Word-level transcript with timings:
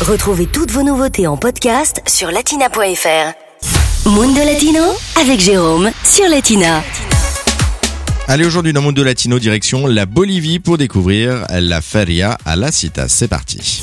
Retrouvez 0.00 0.46
toutes 0.46 0.70
vos 0.70 0.82
nouveautés 0.82 1.26
en 1.26 1.36
podcast 1.36 2.00
sur 2.06 2.30
latina.fr. 2.30 4.08
Mundo 4.08 4.40
Latino 4.42 4.80
avec 5.20 5.40
Jérôme 5.40 5.90
sur 6.04 6.26
Latina. 6.26 6.82
Allez, 8.26 8.46
aujourd'hui 8.46 8.72
dans 8.72 8.80
Mundo 8.80 9.04
Latino, 9.04 9.38
direction 9.38 9.86
la 9.86 10.06
Bolivie 10.06 10.58
pour 10.58 10.78
découvrir 10.78 11.44
la 11.50 11.82
Feria 11.82 12.38
a 12.46 12.56
la 12.56 12.72
Cita. 12.72 13.08
C'est 13.08 13.28
parti. 13.28 13.82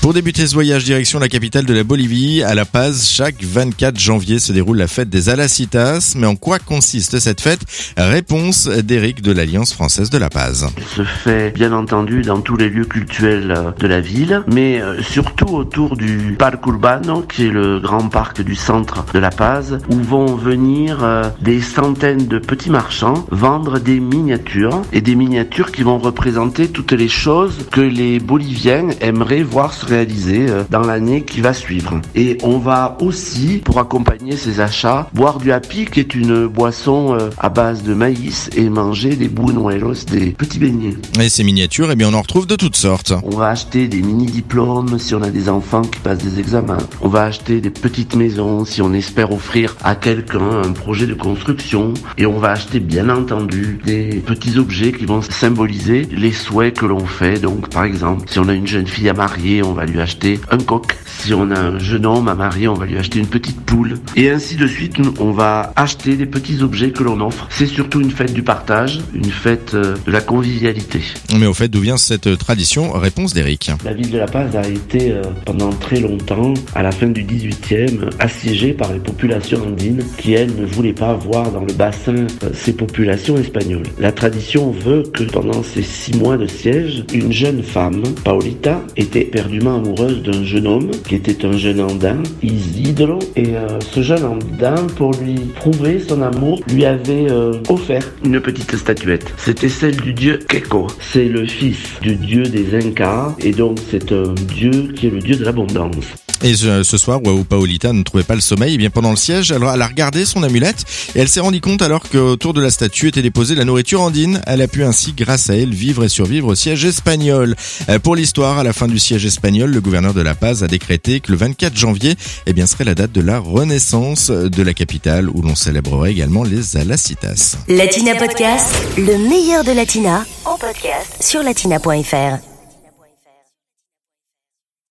Pour 0.00 0.14
débuter 0.14 0.46
ce 0.46 0.54
voyage 0.54 0.84
direction 0.84 1.18
la 1.18 1.28
capitale 1.28 1.66
de 1.66 1.74
la 1.74 1.84
Bolivie, 1.84 2.42
à 2.42 2.54
La 2.54 2.64
Paz, 2.64 3.06
chaque 3.06 3.44
24 3.44 4.00
janvier 4.00 4.38
se 4.38 4.50
déroule 4.50 4.78
la 4.78 4.86
fête 4.86 5.10
des 5.10 5.28
Alacitas. 5.28 6.14
Mais 6.16 6.26
en 6.26 6.36
quoi 6.36 6.58
consiste 6.58 7.18
cette 7.18 7.42
fête? 7.42 7.60
Réponse 7.98 8.66
d'Éric 8.66 9.20
de 9.20 9.30
l'Alliance 9.30 9.74
française 9.74 10.08
de 10.08 10.16
La 10.16 10.30
Paz. 10.30 10.66
Elle 10.78 10.84
se 10.84 11.02
fait 11.02 11.50
bien 11.50 11.74
entendu 11.74 12.22
dans 12.22 12.40
tous 12.40 12.56
les 12.56 12.70
lieux 12.70 12.86
cultuels 12.86 13.74
de 13.78 13.86
la 13.86 14.00
ville, 14.00 14.42
mais 14.50 14.80
euh, 14.80 15.02
surtout 15.02 15.54
autour 15.54 15.98
du 15.98 16.34
Parc 16.38 16.66
Urbano, 16.66 17.20
qui 17.20 17.46
est 17.46 17.50
le 17.50 17.78
grand 17.78 18.08
parc 18.08 18.40
du 18.40 18.54
centre 18.54 19.04
de 19.12 19.18
La 19.18 19.30
Paz, 19.30 19.80
où 19.90 19.96
vont 19.96 20.34
venir 20.34 21.04
euh, 21.04 21.28
des 21.42 21.60
centaines 21.60 22.26
de 22.26 22.38
petits 22.38 22.70
marchands 22.70 23.26
vendre 23.30 23.78
des 23.78 24.00
miniatures, 24.00 24.80
et 24.94 25.02
des 25.02 25.14
miniatures 25.14 25.72
qui 25.72 25.82
vont 25.82 25.98
représenter 25.98 26.68
toutes 26.68 26.92
les 26.92 27.08
choses 27.08 27.66
que 27.70 27.82
les 27.82 28.18
Boliviens 28.18 28.88
aimeraient 29.02 29.42
voir 29.42 29.74
se 29.74 29.89
réaliser 29.90 30.46
euh, 30.48 30.62
dans 30.70 30.80
l'année 30.80 31.22
qui 31.22 31.40
va 31.40 31.52
suivre. 31.52 32.00
Et 32.14 32.38
on 32.42 32.58
va 32.58 32.96
aussi, 33.00 33.60
pour 33.64 33.78
accompagner 33.78 34.36
ces 34.36 34.60
achats, 34.60 35.08
boire 35.14 35.38
du 35.38 35.52
happy, 35.52 35.84
qui 35.84 36.00
est 36.00 36.14
une 36.14 36.46
boisson 36.46 37.14
euh, 37.14 37.30
à 37.38 37.48
base 37.48 37.82
de 37.82 37.94
maïs, 37.94 38.50
et 38.56 38.68
manger 38.68 39.16
des 39.16 39.28
buñuelos, 39.28 40.06
des 40.10 40.30
petits 40.30 40.58
beignets. 40.58 40.94
Et 41.20 41.28
ces 41.28 41.44
miniatures, 41.44 41.90
eh 41.90 41.96
bien, 41.96 42.08
on 42.10 42.14
en 42.14 42.22
retrouve 42.22 42.46
de 42.46 42.56
toutes 42.56 42.76
sortes. 42.76 43.12
On 43.24 43.36
va 43.36 43.48
acheter 43.48 43.88
des 43.88 44.00
mini-diplômes 44.02 44.98
si 44.98 45.14
on 45.14 45.22
a 45.22 45.30
des 45.30 45.48
enfants 45.48 45.82
qui 45.82 45.98
passent 46.00 46.18
des 46.18 46.38
examens. 46.38 46.78
On 47.00 47.08
va 47.08 47.24
acheter 47.24 47.60
des 47.60 47.70
petites 47.70 48.14
maisons 48.14 48.64
si 48.64 48.82
on 48.82 48.92
espère 48.92 49.32
offrir 49.32 49.76
à 49.82 49.94
quelqu'un 49.94 50.62
un 50.64 50.72
projet 50.72 51.06
de 51.06 51.14
construction. 51.14 51.94
Et 52.16 52.26
on 52.26 52.38
va 52.38 52.52
acheter, 52.52 52.80
bien 52.80 53.08
entendu, 53.08 53.80
des 53.84 54.22
petits 54.24 54.58
objets 54.58 54.92
qui 54.92 55.06
vont 55.06 55.22
symboliser 55.22 56.06
les 56.10 56.32
souhaits 56.32 56.78
que 56.78 56.86
l'on 56.86 57.06
fait. 57.06 57.40
Donc, 57.40 57.68
par 57.68 57.84
exemple, 57.84 58.24
si 58.28 58.38
on 58.38 58.48
a 58.48 58.54
une 58.54 58.66
jeune 58.66 58.86
fille 58.86 59.08
à 59.08 59.14
marier, 59.14 59.62
on 59.62 59.72
va 59.72 59.79
lui 59.86 60.00
acheter 60.00 60.40
un 60.50 60.58
coq. 60.58 60.96
Si 61.06 61.34
on 61.34 61.50
a 61.50 61.58
un 61.58 61.78
jeune 61.78 62.06
homme 62.06 62.28
à 62.28 62.34
marier, 62.34 62.68
on 62.68 62.74
va 62.74 62.86
lui 62.86 62.96
acheter 62.96 63.18
une 63.18 63.26
petite 63.26 63.60
poule. 63.60 63.98
Et 64.16 64.30
ainsi 64.30 64.56
de 64.56 64.66
suite, 64.66 64.96
on 65.18 65.32
va 65.32 65.72
acheter 65.76 66.16
des 66.16 66.26
petits 66.26 66.62
objets 66.62 66.90
que 66.90 67.02
l'on 67.02 67.20
offre. 67.20 67.46
C'est 67.50 67.66
surtout 67.66 68.00
une 68.00 68.10
fête 68.10 68.32
du 68.32 68.42
partage, 68.42 69.00
une 69.14 69.24
fête 69.24 69.74
euh, 69.74 69.96
de 70.06 70.12
la 70.12 70.20
convivialité. 70.20 71.00
Mais 71.38 71.46
au 71.46 71.54
fait, 71.54 71.68
d'où 71.68 71.80
vient 71.80 71.96
cette 71.96 72.38
tradition? 72.38 72.92
Réponse 72.92 73.34
d'Éric. 73.34 73.70
La 73.84 73.92
ville 73.92 74.10
de 74.10 74.18
La 74.18 74.26
Paz 74.26 74.56
a 74.56 74.66
été 74.66 75.12
euh, 75.12 75.22
pendant 75.44 75.70
très 75.70 76.00
longtemps, 76.00 76.54
à 76.74 76.82
la 76.82 76.90
fin 76.90 77.08
du 77.08 77.24
18e, 77.24 78.10
assiégée 78.18 78.72
par 78.72 78.92
les 78.92 78.98
populations 78.98 79.62
andines 79.66 80.02
qui, 80.18 80.32
elles, 80.32 80.54
ne 80.54 80.66
voulaient 80.66 80.92
pas 80.92 81.14
voir 81.14 81.50
dans 81.50 81.64
le 81.64 81.72
bassin 81.72 82.26
euh, 82.42 82.50
ces 82.54 82.72
populations 82.72 83.36
espagnoles. 83.36 83.86
La 83.98 84.12
tradition 84.12 84.70
veut 84.70 85.02
que 85.02 85.24
pendant 85.24 85.62
ces 85.62 85.82
six 85.82 86.16
mois 86.16 86.36
de 86.36 86.46
siège, 86.46 87.04
une 87.12 87.32
jeune 87.32 87.62
femme, 87.62 88.02
Paulita, 88.24 88.80
était 88.96 89.24
perdument 89.24 89.69
amoureuse 89.76 90.22
d'un 90.22 90.44
jeune 90.44 90.66
homme 90.66 90.90
qui 91.06 91.14
était 91.14 91.44
un 91.44 91.52
jeune 91.52 91.80
andin, 91.80 92.22
Isidro, 92.42 93.18
et 93.36 93.56
euh, 93.56 93.78
ce 93.80 94.02
jeune 94.02 94.24
andin, 94.24 94.86
pour 94.96 95.12
lui 95.14 95.34
prouver 95.56 96.00
son 96.00 96.22
amour, 96.22 96.60
lui 96.72 96.84
avait 96.84 97.30
euh, 97.30 97.54
offert 97.68 98.02
une 98.24 98.40
petite 98.40 98.76
statuette. 98.76 99.32
C'était 99.36 99.68
celle 99.68 99.96
du 99.96 100.12
dieu 100.12 100.38
Keko. 100.48 100.86
C'est 101.00 101.26
le 101.26 101.46
fils 101.46 102.00
du 102.02 102.16
dieu 102.16 102.42
des 102.42 102.74
Incas, 102.74 103.34
et 103.40 103.52
donc 103.52 103.78
c'est 103.90 104.12
un 104.12 104.34
dieu 104.54 104.92
qui 104.94 105.06
est 105.06 105.10
le 105.10 105.20
dieu 105.20 105.36
de 105.36 105.44
l'abondance. 105.44 106.06
Et 106.42 106.54
ce, 106.54 106.82
ce 106.82 106.96
soir, 106.96 107.20
où 107.24 107.44
Paolita 107.44 107.92
ne 107.92 108.02
trouvait 108.02 108.24
pas 108.24 108.34
le 108.34 108.40
sommeil, 108.40 108.72
et 108.72 108.74
eh 108.74 108.78
bien 108.78 108.90
pendant 108.90 109.10
le 109.10 109.16
siège, 109.16 109.52
elle, 109.52 109.62
elle 109.62 109.82
a 109.82 109.86
regardé 109.86 110.24
son 110.24 110.42
amulette 110.42 110.84
et 111.14 111.20
elle 111.20 111.28
s'est 111.28 111.40
rendue 111.40 111.60
compte 111.60 111.82
alors 111.82 112.02
qu'autour 112.08 112.54
de 112.54 112.60
la 112.60 112.70
statue 112.70 113.08
était 113.08 113.22
déposée 113.22 113.54
la 113.54 113.64
nourriture 113.64 114.00
andine. 114.00 114.40
Elle 114.46 114.62
a 114.62 114.68
pu 114.68 114.84
ainsi, 114.84 115.12
grâce 115.12 115.50
à 115.50 115.54
elle, 115.54 115.74
vivre 115.74 116.04
et 116.04 116.08
survivre 116.08 116.48
au 116.48 116.54
siège 116.54 116.84
espagnol. 116.84 117.56
Euh, 117.88 117.98
pour 117.98 118.16
l'histoire, 118.16 118.58
à 118.58 118.64
la 118.64 118.72
fin 118.72 118.88
du 118.88 118.98
siège 118.98 119.26
espagnol, 119.26 119.70
le 119.70 119.80
gouverneur 119.80 120.14
de 120.14 120.22
La 120.22 120.34
Paz 120.34 120.62
a 120.62 120.66
décrété 120.66 121.20
que 121.20 121.32
le 121.32 121.38
24 121.38 121.76
janvier, 121.76 122.14
eh 122.46 122.52
bien, 122.52 122.66
serait 122.66 122.84
la 122.84 122.94
date 122.94 123.12
de 123.12 123.20
la 123.20 123.38
renaissance 123.38 124.30
de 124.30 124.62
la 124.62 124.74
capitale 124.74 125.28
où 125.28 125.42
l'on 125.42 125.54
célébrerait 125.54 126.12
également 126.12 126.44
les 126.44 126.76
Alacitas. 126.76 127.56
Latina 127.68 128.14
Podcast, 128.14 128.74
le 128.96 129.18
meilleur 129.28 129.64
de 129.64 129.72
Latina, 129.72 130.24
en 130.44 130.56
podcast 130.56 131.22
sur 131.22 131.42
latina.fr. 131.42 132.49